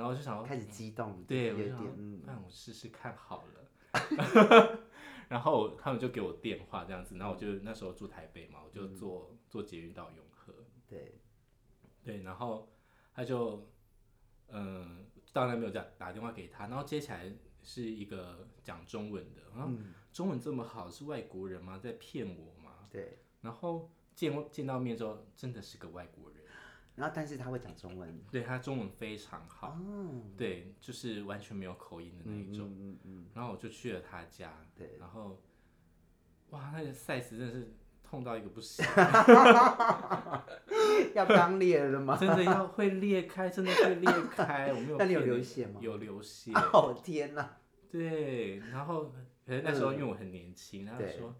[0.00, 3.60] 然后就想说开始激动，对，有点嗯，那我试试看好了。
[5.28, 10.52] 然后他们就给我电话这样子，然后我就那时候住台北嘛，我就坐坐捷运到永和，
[10.88, 11.20] 对，
[12.02, 12.68] 对，然后
[13.14, 13.68] 他就
[14.48, 17.32] 嗯，到那边有打打电话给他，然后接起来
[17.62, 21.78] 是一个讲中文的，然后嗯，中文这么好，是外国人吗？
[21.78, 22.88] 在骗我吗？
[22.90, 23.18] 对。
[23.40, 26.39] 然后见见到面之后，真的是个外国人，
[27.00, 32.68] 然后但是他会讲中文，对他中文非常好，哦，对，就是完全没有口音的那一种。
[32.68, 35.40] 嗯嗯嗯，然后我就去了他家，对然后
[36.50, 38.84] 哇，那个 size 真的是痛到一个不行，
[41.14, 42.18] 要刚裂了吗？
[42.20, 45.80] 真的要会裂开，真的会裂开，我没有 那你有流血吗？
[45.80, 47.56] 有流血，哦天哪，
[47.90, 49.10] 对，然后
[49.46, 51.34] 可是那时候因为我很年轻，他就对说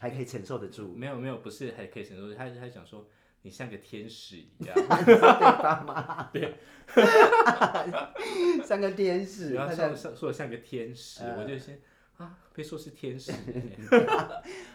[0.00, 3.06] 还可以承受得住，没有没有，不是还可以承受，他他讲说
[3.42, 4.74] 你像个天使一样，
[5.04, 6.54] 对爸妈， 对，
[8.64, 11.80] 像个天使，然后像像说我像个天使，我就先
[12.16, 13.32] 啊被说是天使，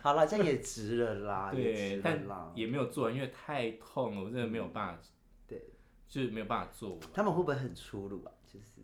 [0.02, 2.24] 好了，这样也值了啦，也对，但。
[2.56, 5.02] 也没有做完，因为太痛了，我真的没有办法，
[5.48, 5.62] 对，
[6.08, 7.00] 就是没有办法做完。
[7.14, 8.32] 他们会不会很粗鲁啊？
[8.48, 8.82] 就是。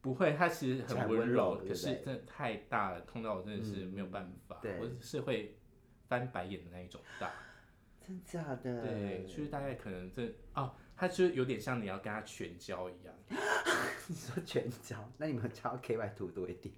[0.00, 4.78] 不会，他其实很温柔，可是真的太大了，痛到我真的是没有办法，对。
[4.78, 5.56] 我是会
[6.08, 7.30] 翻白眼的那一种大。
[8.06, 8.82] 真假的？
[8.82, 13.14] 对，就是大概可能这哦，他就有点像你要跟他全交一样，
[14.08, 16.74] 你说全交，那你们交 K Y 涂多一点？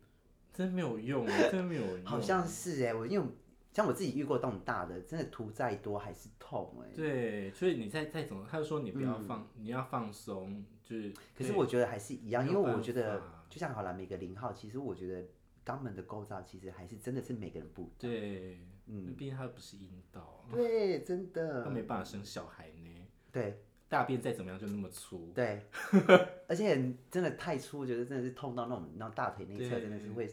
[0.52, 2.06] 真没有用，真的没有用。
[2.06, 3.26] 好像是哎，我因为
[3.72, 6.88] 像我自己遇过这种大的，真的涂再多还是痛哎。
[6.94, 11.08] 对，所以你再再怎么，他就说你不要放，你要放松，就是。
[11.08, 15.22] 嗯可是我觉得还是一样，因为我觉得就像好了，每个零号，其实我觉得
[15.66, 17.94] 肛门的构造其实还是真的是每个人不一样。
[17.98, 21.70] 对，嗯，毕竟他不是阴道，对，真他的。
[21.70, 23.06] 没办法生小孩呢。
[23.32, 25.66] 对大便再怎么样就那么粗，对，
[26.48, 30.32] 而且真的太粗，我觉得真的是痛到那种，那种大腿内侧真的是会，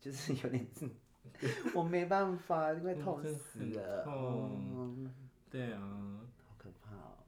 [0.00, 0.66] 就是有点，
[1.74, 4.04] 我没办法，因为嗯痛死了。
[4.04, 5.14] 痛嗯
[5.50, 6.20] 对啊。
[6.46, 7.18] 好可怕哦。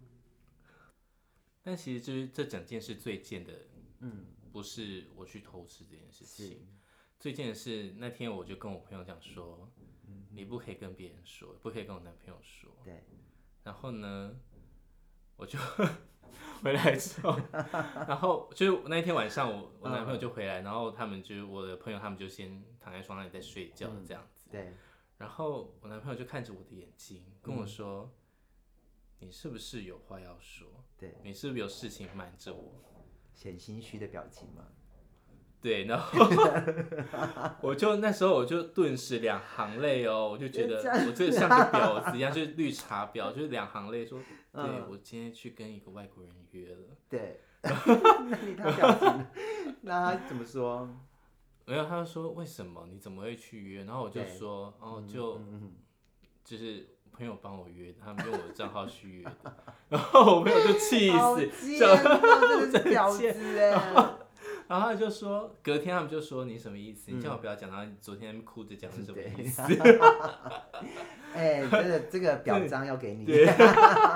[1.62, 3.53] 但其实就是这整件事最贱的，
[4.01, 6.66] 嗯，不是我去偷吃这件事是情，
[7.23, 9.71] 最近的是那天我就跟我朋友讲说，
[10.09, 12.69] 嗯你不可以跟别人说，不可以跟我男朋友说。
[12.83, 13.05] 对，
[13.63, 14.35] 然后呢，
[15.37, 15.57] 我就
[16.65, 17.39] 回来之后，
[18.09, 24.73] 然后就是那一天晚上我我男朋友就回来，然后他们就我的朋友他们就先躺在床上里在睡觉嗯这样子，对，
[25.19, 28.13] 然后我男朋友就看着我的眼睛跟我说，
[29.21, 30.67] 你是不是有话要说？
[30.99, 32.83] 对，你是不是有事情瞒着我？
[33.33, 34.67] 显心虚的表情嘛。
[35.62, 36.27] 对，然后
[37.62, 49.27] 我就那时候我就顿时两行泪哦，我就觉得我这个像个婊子一样，就是绿茶婊，就是两行泪说，对嗯我今天去跟一个外国人约了，对， 那你他表情，
[49.83, 50.88] 那他怎么说？
[51.64, 52.88] 然后他就说为什么？
[52.90, 53.85] 你怎么会去约？
[53.85, 54.37] 然后我就对。
[54.37, 55.75] 说哦就嗯
[56.44, 59.57] 就是朋友帮我约，他们用我的账号去约的，
[59.90, 61.46] 然后我朋友就气好死，
[61.79, 61.98] 真的
[62.66, 63.29] 是婊子
[63.61, 64.18] 哎！
[64.73, 67.13] 然后他就说隔天他们就说你什么意思？
[67.13, 69.61] 你叫我不要讲，然后你昨天哭着讲是什么意思？
[71.37, 73.27] 哎，这个这个表彰要给你。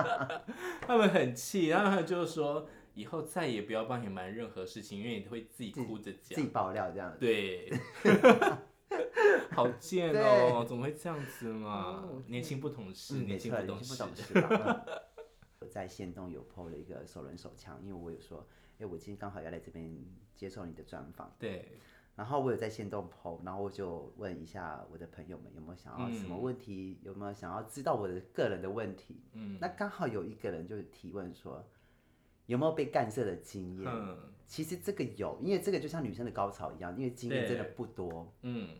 [0.81, 6.37] 他们很气，然后他们就说以后再也不要帮你瞒任何事情，因为你会自己哭着讲。
[6.37, 7.19] 自己爆料这样子。
[7.21, 7.71] 对，
[9.53, 12.03] 好贱哦，怎么会这样子嘛？
[12.29, 14.03] 年轻不懂事，年轻，不懂事。
[14.03, 14.85] 年轻不懂事吧。
[14.87, 15.01] 嗯
[15.59, 18.47] 我在线动有 PO 了一个手轮手枪，因为我有说，
[18.79, 19.91] 哎，我今天刚好要来这边
[20.35, 21.81] 接受你的专访，对，
[22.15, 29.23] 然后我有在线动 PO，然后我就问一下我的朋友们有没有想要什么问题，有没有想要知道我的个人的问题。
[29.33, 31.67] 嗯那刚好有一个人就提问说，
[32.47, 33.91] 有没有被干涉的经验？
[33.91, 38.33] 嗯其实这个有，因为这个就像女生的高潮一样，因为经验真的不多。
[38.43, 38.79] 嗯，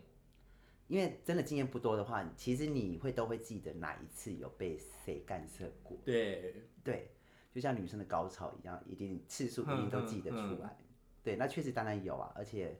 [0.87, 5.97] 因为真的经验不多的话，其实你会都会记得哪一次有被谁干涉过。
[6.05, 6.55] 对，
[6.85, 7.11] 对，
[7.57, 10.77] 就像女生的高潮一样，一定次数一定都记得出来。
[11.23, 12.79] 对，那确实当然有啊，而且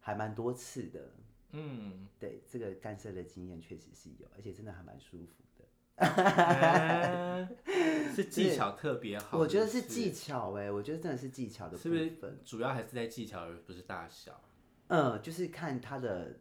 [0.00, 1.12] 还蛮多次的。
[1.52, 5.64] 嗯，对，这个干涉的经验确实是有，而且真的还蛮舒服的。
[5.94, 7.48] 哎
[8.12, 12.40] 是技巧特别好，我觉得是技巧哎、我觉得真的是技巧的部是不是分。
[12.44, 14.42] 主要还是在技巧，而不是大小？
[14.88, 16.40] 嗯，就是看他的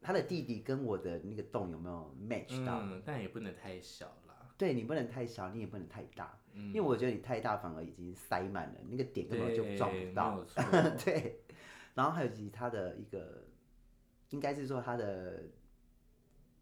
[0.00, 2.80] 他的弟弟跟我的那个洞有没有 match 到。
[2.80, 4.21] 嗯，但也不能太小啦。
[4.56, 10.44] 对你不能太小，你也不能太大，嗯因为我觉得你太大反而已经塞满了，那个点根本就撞不到
[11.04, 11.40] 对，
[11.94, 13.44] 然后还有其他的一个，
[14.30, 15.42] 应该是说它的，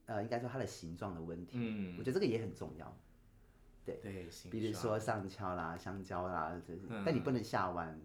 [0.06, 1.96] 呃，应该说它的形状的问题，嗯。
[1.98, 2.96] 我觉得这个也很重要。
[3.84, 7.02] 对，对比如说上翘啦、香蕉啦，就是，嗯。
[7.04, 8.00] 但你不能下弯，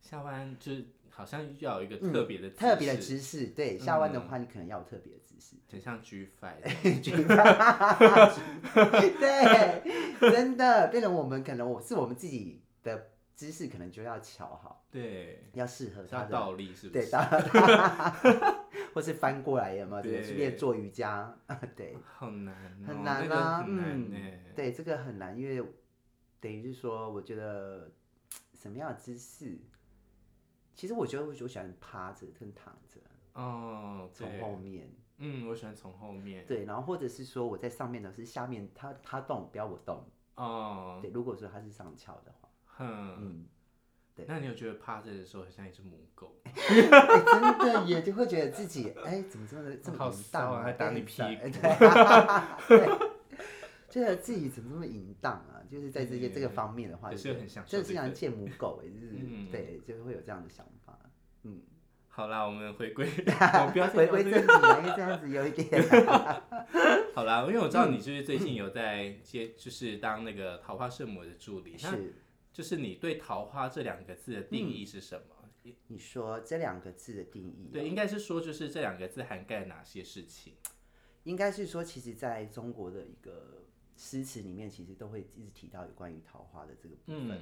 [0.00, 3.48] 下弯就是好像要有一个特别的、嗯特别的，姿势。
[3.48, 5.56] 对，下弯的话，你可能要有特别的姿势。
[5.72, 6.60] 很像 G Five。
[9.18, 9.82] 对，
[10.30, 16.30] 真的变成我们可能我是我们自己的姿势，可能就要巧好，对，要适合他的。
[16.30, 17.10] 倒立是不对，是？
[17.10, 17.24] 当
[18.92, 20.02] 或是翻过来有没有？
[20.02, 21.34] 对，练做瑜伽，
[21.76, 24.10] 对，好难、哦，很难那个啊，嗯。，
[24.54, 25.64] 对，这个很难，因为
[26.40, 27.90] 等于是说，我觉得
[28.52, 29.58] 什么样的姿势，
[30.74, 33.00] 其实我觉得我我喜欢趴着跟躺着，
[33.34, 34.90] 哦，从后面，
[35.20, 36.44] 嗯，我喜欢从后面。
[36.46, 40.04] 对，然后或者是说我在上面的是下面，他他动，不要我动，
[40.34, 43.46] 哦，对，如果说他是上翘的话，哼，嗯，
[44.14, 46.34] 对那你有觉得趴着的时候很像一只母狗？
[46.44, 46.52] 哎
[47.60, 51.58] 真的也就会觉得自己哎怎么这么这么好淫荡啊还打你对屁股
[52.68, 53.10] 对，对
[53.90, 55.60] 觉得自己怎么这么淫荡啊？
[55.70, 60.98] 就是在这些对这个方面的话，是很享受真的是像这个见母狗哎，就是嗯对，就会有这样的想法。
[61.42, 61.60] 嗯，
[62.20, 63.06] 好啦，我们回归，
[63.66, 65.82] 我不要回归聊这个正题啊，因为这样子有一点，
[67.16, 71.76] 好啦，因为我知道你就是最近有在接，就是当那个桃花圣母的助理。
[71.82, 72.12] 那是
[72.52, 75.72] 就是你对桃花这两个字的定义是什么？
[75.86, 80.52] 你说这两个字的定义哦，对，应该是说就是这两个字涵盖哪些事情？
[81.24, 83.64] 应该是说，其实在中国的一个
[83.96, 87.30] 诗词里面，其实都会一直提到有关于桃花的这个部分。
[87.30, 87.40] 嗯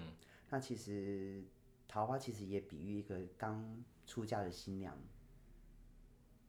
[0.51, 1.43] 那其实
[1.89, 4.97] 桃花其实也比喻一个刚出嫁的新娘，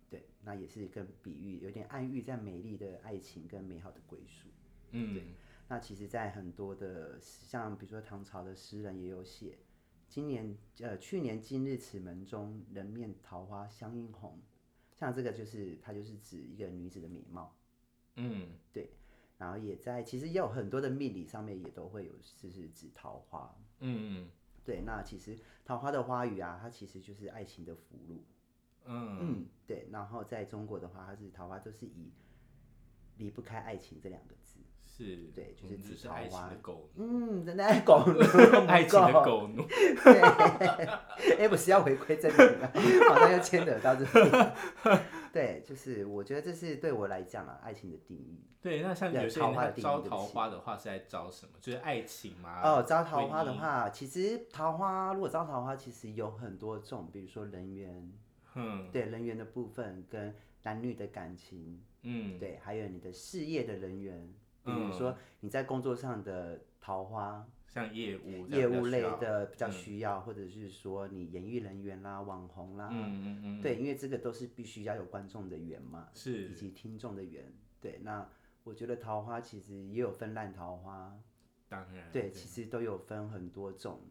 [0.10, 4.48] 对，那也是一个比喻，有点暗喻在美丽的爱情跟美好的归宿。
[4.92, 5.24] 嗯，对
[5.68, 9.60] 那其实，在很多的像比如说唐朝的诗人也有写，
[10.08, 14.42] 今年呃去年今日此门中，人面桃花相映红。
[14.96, 17.56] 像这个就是它就是指一个女子的美貌，
[18.16, 18.90] 嗯对
[19.38, 23.56] 然后也在其实也有很多的命理上面也都会有就是指桃花。
[23.80, 24.30] 嗯
[24.64, 28.24] 对，那其实桃花的花语啊，它其实就是爱情的福禄。
[28.86, 29.88] 嗯嗯，对。
[29.92, 32.12] 然后在中国的话，它是桃花都是以
[33.18, 34.60] 离不开爱情这两个字。
[34.82, 38.20] 是，对就是指是爱情桃花的狗，嗯，真的爱狗奴，
[38.68, 39.24] 爱情的。
[39.24, 39.64] 狗奴。
[39.68, 40.20] 对，
[41.40, 42.72] 哎，不是要回归正题了，
[43.10, 44.32] 好像又牵扯到这里。
[45.32, 48.44] 对，就是我觉得这是对我来讲啊，爱情的定义。
[48.62, 51.54] 对，那像对有些人桃花的定义他招桃花的话是在招什么？
[51.62, 52.62] 就是爱情吗？
[52.62, 58.12] 哦，招桃花的话，其实桃花如果招桃花，其实有很多种，比如说人缘，
[58.56, 58.92] 嗯。
[58.92, 62.38] 对人缘的部分跟男女的感情，嗯。
[62.38, 64.34] 对，还有你的事业的人缘，
[64.66, 77.54] 比如说你在工作上的桃花，像业务业务类样比较需要的比较嗯需要，或者是说你演艺人员啦、网红啦，嗯嗯嗯，对，因为这个都是必须要有观众的缘嘛，是以，及听众的缘。
[77.80, 78.28] 对，那
[78.64, 81.18] 我觉得桃花其实也有分烂桃花，
[81.68, 84.02] 当然对，其实都有分很多种。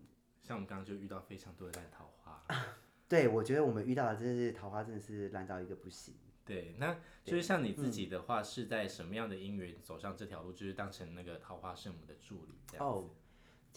[0.42, 2.42] 像我们刚刚就遇到非常多的烂桃花。
[3.08, 6.14] 对，我觉得我们遇到的真是桃花，真的是烂到一个不行。
[6.44, 12.98] 对，那就是像你嗯自己的话，是在什么样的因缘走上这条路，就是当成那个桃花圣母的助理这样子？
[12.98, 13.10] 哦，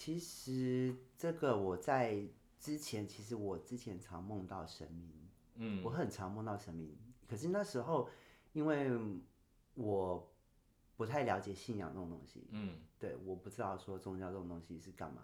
[0.04, 2.28] 其实这个我在
[2.60, 5.12] 之前，其实我之前常梦到神明，
[5.58, 5.84] 嗯。
[5.84, 6.98] 我很常梦到神明。
[7.28, 8.10] 可是那时候，
[8.52, 8.90] 因为
[9.76, 10.28] 我
[10.98, 12.80] 不太了解信仰这种东西，嗯。
[12.98, 15.22] 对，我不知道说宗教这种东西是干嘛。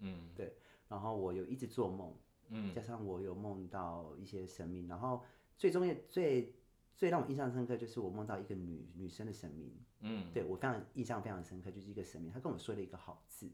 [0.00, 0.28] 嗯。
[0.36, 0.54] 对
[0.86, 2.14] 然后我有一直做梦，
[2.50, 2.74] 嗯。
[2.74, 5.24] 加上我有梦到一些神明，然后
[5.56, 6.54] 最终也最
[6.94, 10.30] 最让我印象深刻就是我梦到一个女女生的神明，嗯。
[10.34, 13.50] 对我非常印象非常深刻，就是一个神明，他跟我说了一个好字，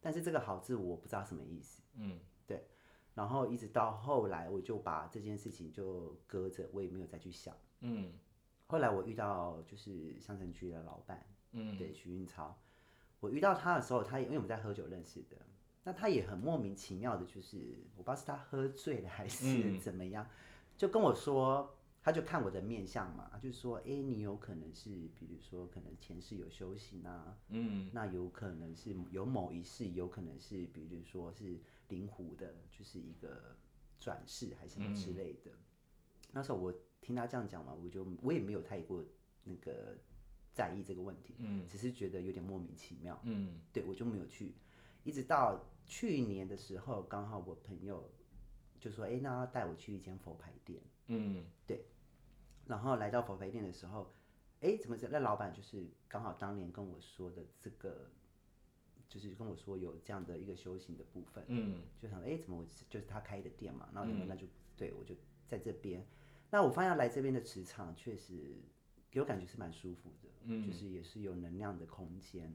[0.00, 2.18] 但是这个好字我不知道什么意思，嗯。
[2.46, 2.66] 对。
[3.14, 7.56] 然后一直到后来我就把这件事情就搁着，我也没有再去想。
[7.80, 8.12] 嗯。
[8.66, 11.76] 后来我遇到就是香城区的老板，嗯。
[11.78, 12.56] 对徐运超，
[13.20, 15.36] 我遇到他的时候，他也因为我们在喝酒认识的，
[15.84, 19.78] 那他也很莫名其妙的，就是我不知道是他喝醉了还是嗯。
[19.78, 20.26] 怎么样，
[20.76, 21.75] 就跟我说，
[22.06, 33.56] 他就看我的面相嘛，他就说，哎、你有可能是，比如说可能前世有修行啊，嗯那有可能是有某一世，有可能是比如说是灵狐的，就是一个
[33.98, 35.50] 转世还是什么之类的。
[36.30, 39.04] 那时候我听他这样讲嘛，我就我也没有太过
[39.42, 39.98] 那个
[40.52, 44.54] 在意这个问题，嗯只是觉得有点莫名其妙，嗯对我就没有去。
[45.02, 48.08] 一直到去年的时候，刚好我朋友
[48.78, 50.80] 就说：“哎、那他带我去一间佛牌店。
[51.08, 51.44] 嗯”
[52.66, 54.12] 然后来到佛牌店的时候，
[54.60, 58.10] 哎，怎么这那老板就是刚好当年跟我说的这个，
[59.08, 61.82] 就是跟我说有这样的一个修行的部分，嗯。
[62.00, 65.14] 就想哎，怎么我就是他开的店嘛，然后那就对我就
[65.46, 66.04] 在这边，
[66.50, 68.56] 那我发现来这边的磁场确实
[69.10, 70.66] 给我感觉是蛮舒服的，嗯。
[70.66, 72.52] 就是也是有能量的空间，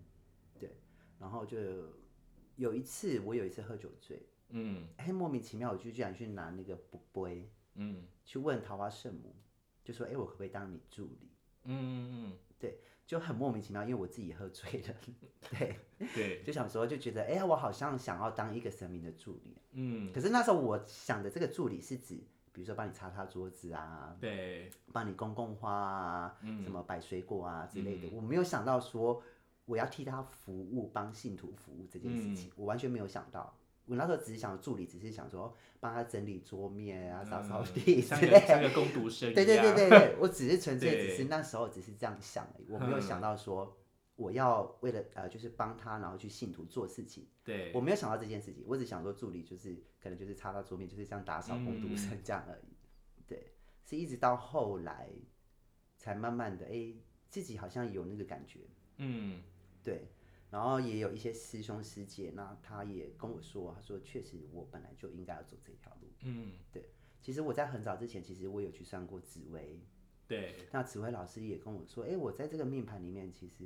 [0.60, 0.76] 对，
[1.20, 1.58] 然后就
[2.58, 4.88] 有一次我有一次喝酒醉，嗯。
[4.98, 8.06] 哎，莫名其妙我就居然去拿那个不杯嗯。
[8.26, 9.36] 去问桃花圣母，
[9.84, 11.30] 就说哎，我可不可以当你助理？
[11.66, 14.96] 嗯对，就很莫名其妙，因为我自己喝醉了，
[15.52, 22.16] 对，嗯，对，就想说就觉得哎，我好像想要当一个神明的助理，嗯可是那时候我想的这个助理是指，
[22.52, 28.10] 比如说帮你擦擦桌子啊，对，帮你供供花啊，嗯什么摆水果啊之类的。
[28.16, 29.22] 我没有想到说
[29.66, 33.56] 我要替他服务，帮信徒服务这件事嗯情，我完全没有想到。
[33.86, 38.48] 我那时候只是想助理，只是想说帮他整理桌面啊、扫扫地之嗯像个类的。
[38.48, 43.78] 像个工读生一对对对对对，我只是纯粹只是那时候只是这样想而已，我没有想到说
[44.16, 47.28] 我要为了呃就是帮他，然后去信徒做事情。
[47.44, 52.76] 对，我没有想到这件事情，我只想说助理就是可能就是擦到桌面，就是这样打扫工读生这样而已。
[53.26, 53.52] 对，
[53.84, 55.10] 是一直到后来
[55.98, 56.94] 才慢慢的哎、
[57.30, 58.60] 自己好像有那个感觉，
[58.98, 59.42] 嗯
[59.84, 60.08] 对，
[60.52, 66.08] 然后也有一些师兄师姐，那他也跟我说，他说确实我本来就应该要走这条路。
[66.22, 66.92] 嗯，对。
[67.20, 69.80] 其实我在很早之前，其实我有去上过紫薇，
[70.28, 73.64] 对，那紫薇老师也跟我说，哎、我在这个命盘里面其实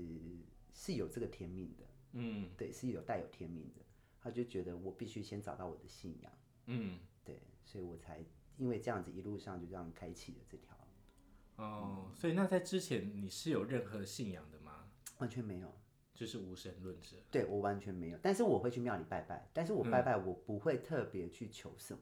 [0.73, 2.49] 是有这个天命的，嗯。
[2.55, 3.81] 对，是有带有天命的。
[4.21, 6.31] 他就觉得我必须先找到我的信仰。
[6.65, 8.25] 嗯，对，所以我才
[8.57, 10.75] 因为这样子一路上就这样开启了这条，
[11.57, 14.89] 哦，所以那在之前你是有任何信仰的吗？
[15.19, 15.71] 完全没有，
[16.15, 17.17] 就是无神论者。
[17.29, 18.17] 对我完全没有。
[18.23, 21.99] 但是我会去庙里拜拜，但是我拜拜我不会特别去求什么。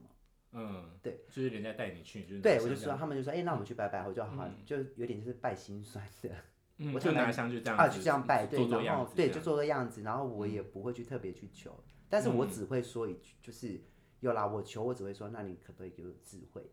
[0.55, 6.29] 嗯，对，就是人家带你去，就是对，我就说他们就说，哎、那我们去拜拜，我就好，就有点就是拜心酸的
[6.77, 11.75] 嗯，我就拿香就这样啊，就这样拜，对，做做然，后对，就做个样子，然后我也不会去特别去求，
[12.07, 13.81] 但是我只会说一句，就是
[14.19, 16.63] 有啦，我求我只会说，那你可不可以给我智慧？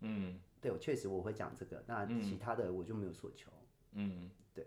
[0.00, 3.52] 嗯对我确实我会讲这个，那其他的我就没有所求，
[3.92, 4.28] 嗯。
[4.52, 4.66] 对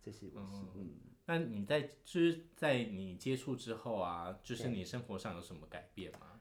[0.00, 0.94] 这是我是嗯。
[1.26, 6.40] 那你在就是在你接触之后啊，就是你生活上有什么改变吗？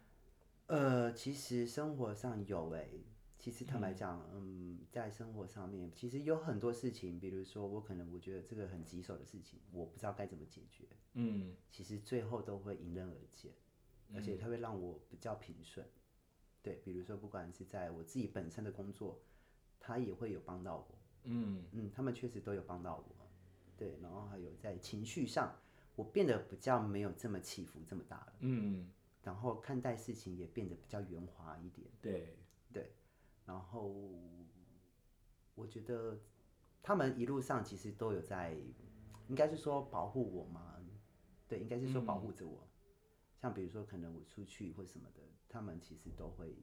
[0.67, 3.03] 呃，其实生活上有诶、
[3.37, 13.53] 其实坦白讲，嗯，在生活上面，其实有很多事情，比如说我可能我觉得这个很棘手的事情，我不知道该怎么解决，嗯其实最后都会迎刃而解，
[14.13, 15.85] 而且它会让我比较平顺。
[16.61, 19.19] 对，比如说不管是在我自己本身的工作，
[19.79, 23.24] 它也会有帮到我，嗯嗯，他们确实都有帮到我。
[23.77, 25.55] 对，然后还有在情绪上，
[25.95, 28.89] 我变得比较没有这么起伏这么大了，嗯，
[29.23, 31.87] 然后看待事情也变得比较圆滑一点。
[32.01, 32.37] 对
[32.71, 32.91] 对，
[33.45, 33.93] 然后
[35.55, 36.19] 我觉得
[36.81, 38.57] 他们一路上其实都有在，
[39.27, 40.79] 应该是说保护我嘛，
[41.47, 42.67] 对，应该是说保护着我。
[43.41, 46.55] 像比如说，可能我出去或什么的，他们其实都会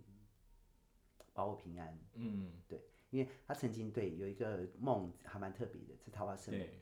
[1.32, 1.96] 保我平安。
[2.14, 6.60] 嗯对因为他曾经对有一个梦还蛮特别的，是桃花圣梦。
[6.60, 6.80] 对，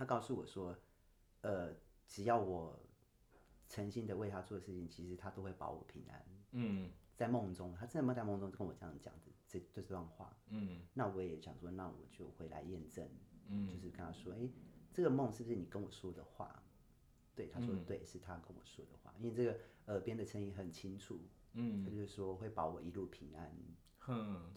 [0.00, 0.74] 他告诉我说，
[1.42, 2.80] 呃，只要我
[3.68, 6.24] 诚心的为他做事情，其实他都会保我平安。
[6.52, 10.34] 嗯在梦中，他真的在梦中跟我这样讲的这这段话。
[10.48, 13.06] 嗯那我也想说，那我就回来验证，
[13.48, 14.48] 嗯就是跟他说，哎、
[14.90, 16.62] 这个梦是不是你跟我说的话？
[17.36, 19.54] 对，他嗯说、对，是他跟我说的话，因为这个
[19.88, 21.20] 耳边的声音很清楚，
[21.52, 23.54] 嗯他就是说会保我一路平安，
[23.98, 24.50] 哼，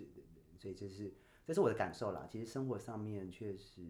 [0.58, 2.26] 所以这是这是我的感受啦。
[2.32, 3.82] 其实生活上面确实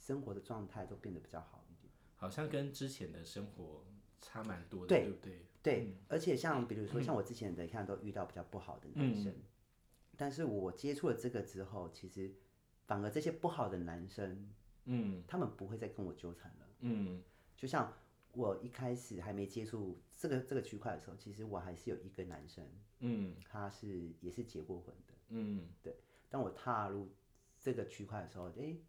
[0.00, 1.92] 生活的状态都变得比较好一点。
[2.16, 3.84] 好像跟之前的生活
[4.20, 5.46] 差蛮多的，对对不对？
[5.62, 9.32] 对，而且像比如说像我之前的，看都遇到比较不好的男生，
[10.16, 12.34] 但是我接触了这个之后，其实
[12.86, 14.50] 反而这些不好的男生，
[14.86, 16.66] 嗯他们不会再跟我纠缠了。
[16.80, 17.22] 嗯
[17.56, 17.92] 就像
[18.32, 22.66] 我一开始还没接触这个这个区块的时候，其实我还是有一个男生，
[23.00, 25.14] 嗯他是也是结过婚的。
[25.28, 25.94] 嗯对
[26.28, 27.14] 当我踏入
[27.58, 28.80] 这个区块的时候，诶，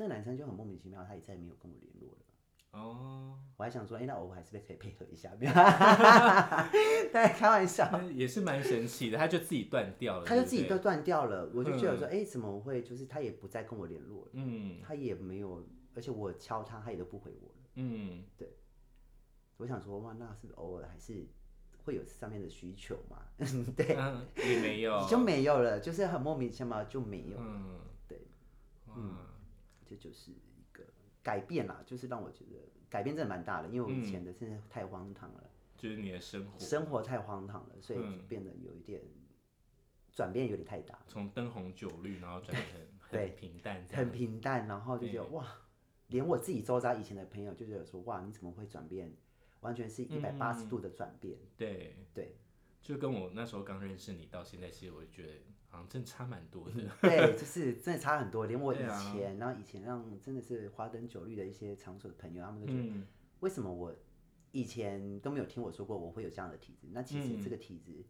[0.00, 2.18] 这个男生就很莫名其妙，他也再也没有跟我联络了。
[2.70, 5.30] 哦，我还想说，诶，那我还是不是可以配合一下？
[5.38, 5.52] 没有，
[7.12, 8.00] 对，开玩笑。
[8.04, 12.82] 也是蛮神奇的，他就自己断掉了，他就自己都断掉了，我就觉得说，哎、怎么会？
[12.82, 15.62] 就是他也不再跟我联络了，嗯他也没有，
[15.94, 17.54] 而且我敲他，他也都不回我了。
[17.74, 18.24] 嗯
[19.58, 21.26] 我想说，哇，那是不是偶尔还是
[21.84, 23.18] 会有上面的需求嘛？
[23.76, 27.78] 对，嗯，也没有，就没有了，就是很莫名其妙就没有，嗯，
[28.08, 28.18] 对，
[28.86, 28.94] 哇，
[29.90, 30.84] 这就是一个
[31.20, 32.56] 改变啦，就是让我觉得
[32.88, 36.58] 改变真的蛮大的，因为我以前的真的太荒唐了，就是你的生活。
[36.60, 39.02] 生活太荒唐了，所以变得有一点
[40.12, 40.96] 转变有点太大。
[41.08, 42.80] 从灯红酒绿，然后转成
[43.10, 45.44] 对很平淡，很平淡，然后就觉得哇，
[46.06, 49.12] 连我自己周遭以前的朋友就觉得说哇，你怎么会转变？
[49.60, 51.36] 完全是一百八十度的转变。
[51.56, 52.36] 对，对
[52.82, 55.32] 就跟我那时候刚认识你到现在，其实我就觉得
[55.68, 56.74] 好像真的差蛮多的。
[57.02, 58.46] 对，就是真的差很多。
[58.46, 58.78] 连我以
[59.12, 63.06] 前，然后以前让真的是花灯酒绿的一些场所的朋友，他们都觉得嗯
[63.40, 63.94] 为什么我
[64.52, 66.88] 以前都没有听我说过我会有这样的体质？
[66.90, 68.04] 那其实嗯这个体质，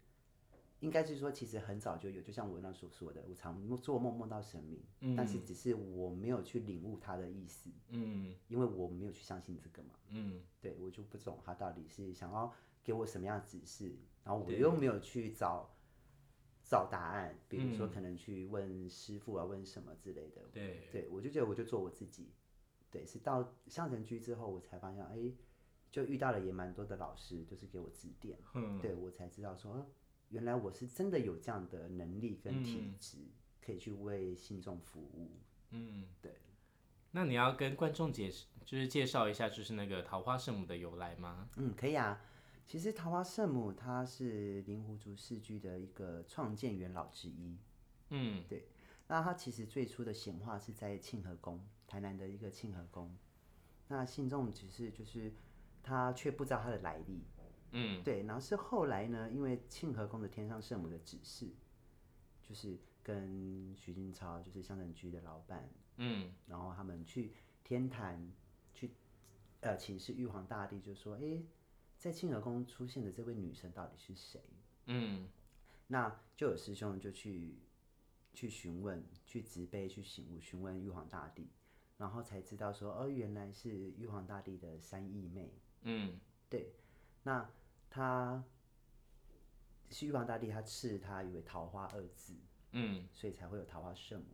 [0.78, 9.90] 应该是说其实很早就有，就像我那所说的，我常做梦梦到神明，但是只是我没有去领悟它的意思，嗯因为我没有去相信这个嘛。
[10.08, 12.52] 嗯对我就不懂他到底是想要
[12.82, 15.74] 给我什么样的指示，然后我又没有去找
[16.64, 20.42] 找答案，比如说嗯可能去问师傅啊，问什么之类的。
[20.52, 22.32] 对，对我就觉得我就做我自己，
[22.90, 25.32] 对，是到相城区之后，我才发现，哎，
[25.90, 29.86] 就遇到了也蛮多的老师，就是给我指点，嗯对我才知道说，哦
[30.30, 33.18] 原来我是真的有这样的能力跟体嗯质，
[33.60, 35.28] 可以去为信众服务。
[35.70, 36.32] 嗯，对。
[37.10, 41.50] 那你要跟观众解释，就是介绍一下，就是那个桃花圣母的由来吗？
[41.56, 42.22] 嗯，可以啊。
[42.66, 47.56] 其实桃花圣母她是灵狐族世居的一个创建元老之一。
[48.10, 48.66] 嗯对
[49.08, 53.16] 那她其实最初的显化是在庆和宫，台南的一个庆和宫。
[53.88, 55.32] 那信众只是就是
[55.82, 57.24] 他却不知道她的来历。
[57.72, 61.48] 嗯对，然后是后来呢，因为庆和宫的天上圣母的指示，
[62.42, 67.32] 就是跟徐金超，就是香城居的老板，嗯然后他们去
[67.62, 68.32] 天坛
[68.74, 68.90] 去
[69.60, 71.44] 呃请示玉皇大帝，就说：“诶，
[72.00, 74.40] 在清和宫出现的这位女神到底是谁
[74.86, 75.28] 嗯？”
[75.86, 77.58] 那就有师兄就去
[78.32, 81.46] 去询问，去执杯去醒悟询问玉皇大帝，
[81.98, 85.52] 然后才知道说：“哦，原来是玉皇大帝的三义妹。
[85.82, 86.72] 嗯”对，
[87.22, 87.50] 那
[87.90, 88.42] 他
[89.90, 92.34] 是玉皇大帝，他赐他以为桃花二字，
[92.72, 94.26] 嗯所以才会有桃花圣母。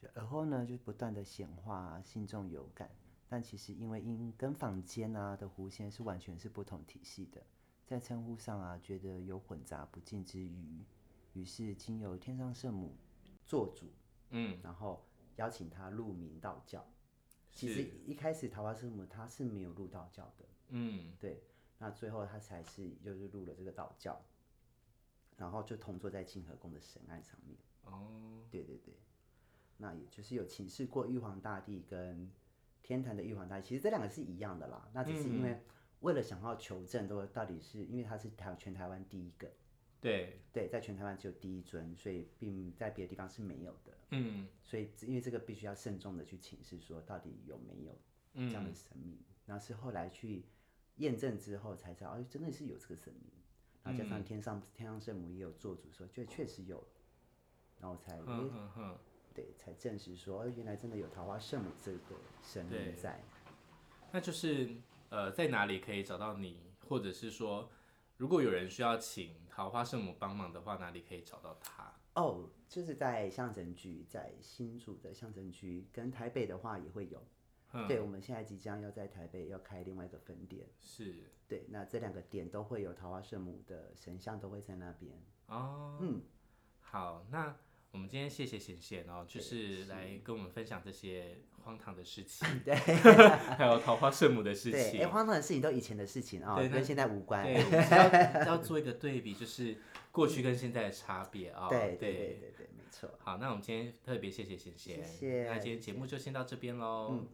[0.00, 2.88] 就而后呢，就不断的显化，心中有感。
[3.28, 7.42] 但其实因为因跟坊间啊的狐仙是完全是不同体系的，
[7.86, 10.84] 在称呼上啊觉得有混杂不尽之余，
[11.32, 12.96] 于是经由天上圣母
[13.44, 13.90] 做主，
[14.30, 15.04] 嗯，然后
[15.36, 16.86] 邀请他入明道教。
[17.52, 21.42] 其实一开始桃花圣母他是没有入道教的，嗯对，
[21.78, 24.20] 那最后他才是就是入了这个道教，
[25.36, 27.56] 然后就同坐在清河宫的神案上面。
[27.84, 28.94] 哦，对对对，
[29.78, 32.30] 那也就是有请示过玉皇大帝跟
[32.86, 34.88] 天坛的玉皇大帝，其实这两个是一样的啦。
[34.92, 35.60] 那只是因为
[36.02, 39.50] 为了想要求证，都到底是因为他是台全台湾第一个，
[40.00, 43.92] 对，对，在全台湾只有第一尊，所以并在别的地方是没有的。
[44.10, 47.98] 嗯所以因为这个必须要慎重的去请示，说到底有没有
[48.48, 49.18] 这样的神明。
[49.46, 50.44] 然后是后来去
[50.98, 53.32] 验证之后才知道，哦，真的是有这个神明。
[53.82, 56.86] 然后加上天上、天上圣母也有做主说，就确实有，
[57.80, 58.20] 然后才、
[59.36, 63.22] 对，才证实说，哦，原来真的有桃花圣母这个神对明在。
[64.10, 64.74] 那就是
[65.10, 66.58] 呃，在哪里可以找到你，
[66.88, 67.70] 或者是说，
[68.16, 71.92] 如果有人需要请桃花圣母帮忙的话，哪里可以找到他？
[72.14, 77.22] 哦，就是在象征局，在新竹的象征局，跟台北的话也会有。
[77.72, 80.66] 嗯对，我们现在即将要在台北要开另外一个分店。
[80.80, 81.14] 是
[81.46, 85.12] 对，那这两个点都会有桃花圣母的神像，都会在那边。
[85.48, 86.22] 哦，嗯，
[86.80, 87.54] 好，那
[87.96, 92.74] 我们今天谢谢贤贤哦，就是来跟我们分享这些荒唐的事情， 对
[93.56, 95.08] 还有桃花圣母的事情，哎，情。
[95.08, 97.42] 荒唐的事情都以前的事情啊、对那跟现在无关。
[97.42, 99.78] 对， 我们要要做一个对比，就是
[100.12, 103.08] 过去跟现在的差别啊、对对对对对对，没错。
[103.18, 107.12] 好，那我们今天特别谢谢贤贤，谢谢那今天节目就先到这边喽。
[107.12, 107.26] 嗯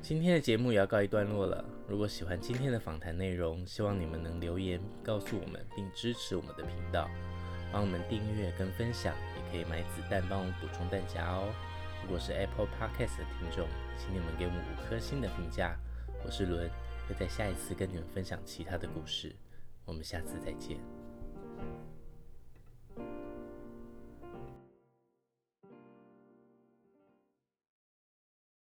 [0.00, 1.64] 今天的节目也要告一段落了。
[1.88, 7.08] 如果喜欢今天的访谈内容，希望你们能留言告诉我们，并支持我们的频道，
[7.72, 11.48] 帮我们订阅跟分享，也可以买子弹帮我们补充弹夹哦。
[12.02, 15.76] 如果是 Apple Podcast 的听众，请你们给我们五颗星的评价。
[16.24, 16.68] 我是伦，
[17.08, 19.34] 会在下一次跟你们分享其他的故事。
[19.84, 20.95] 我们下次再见。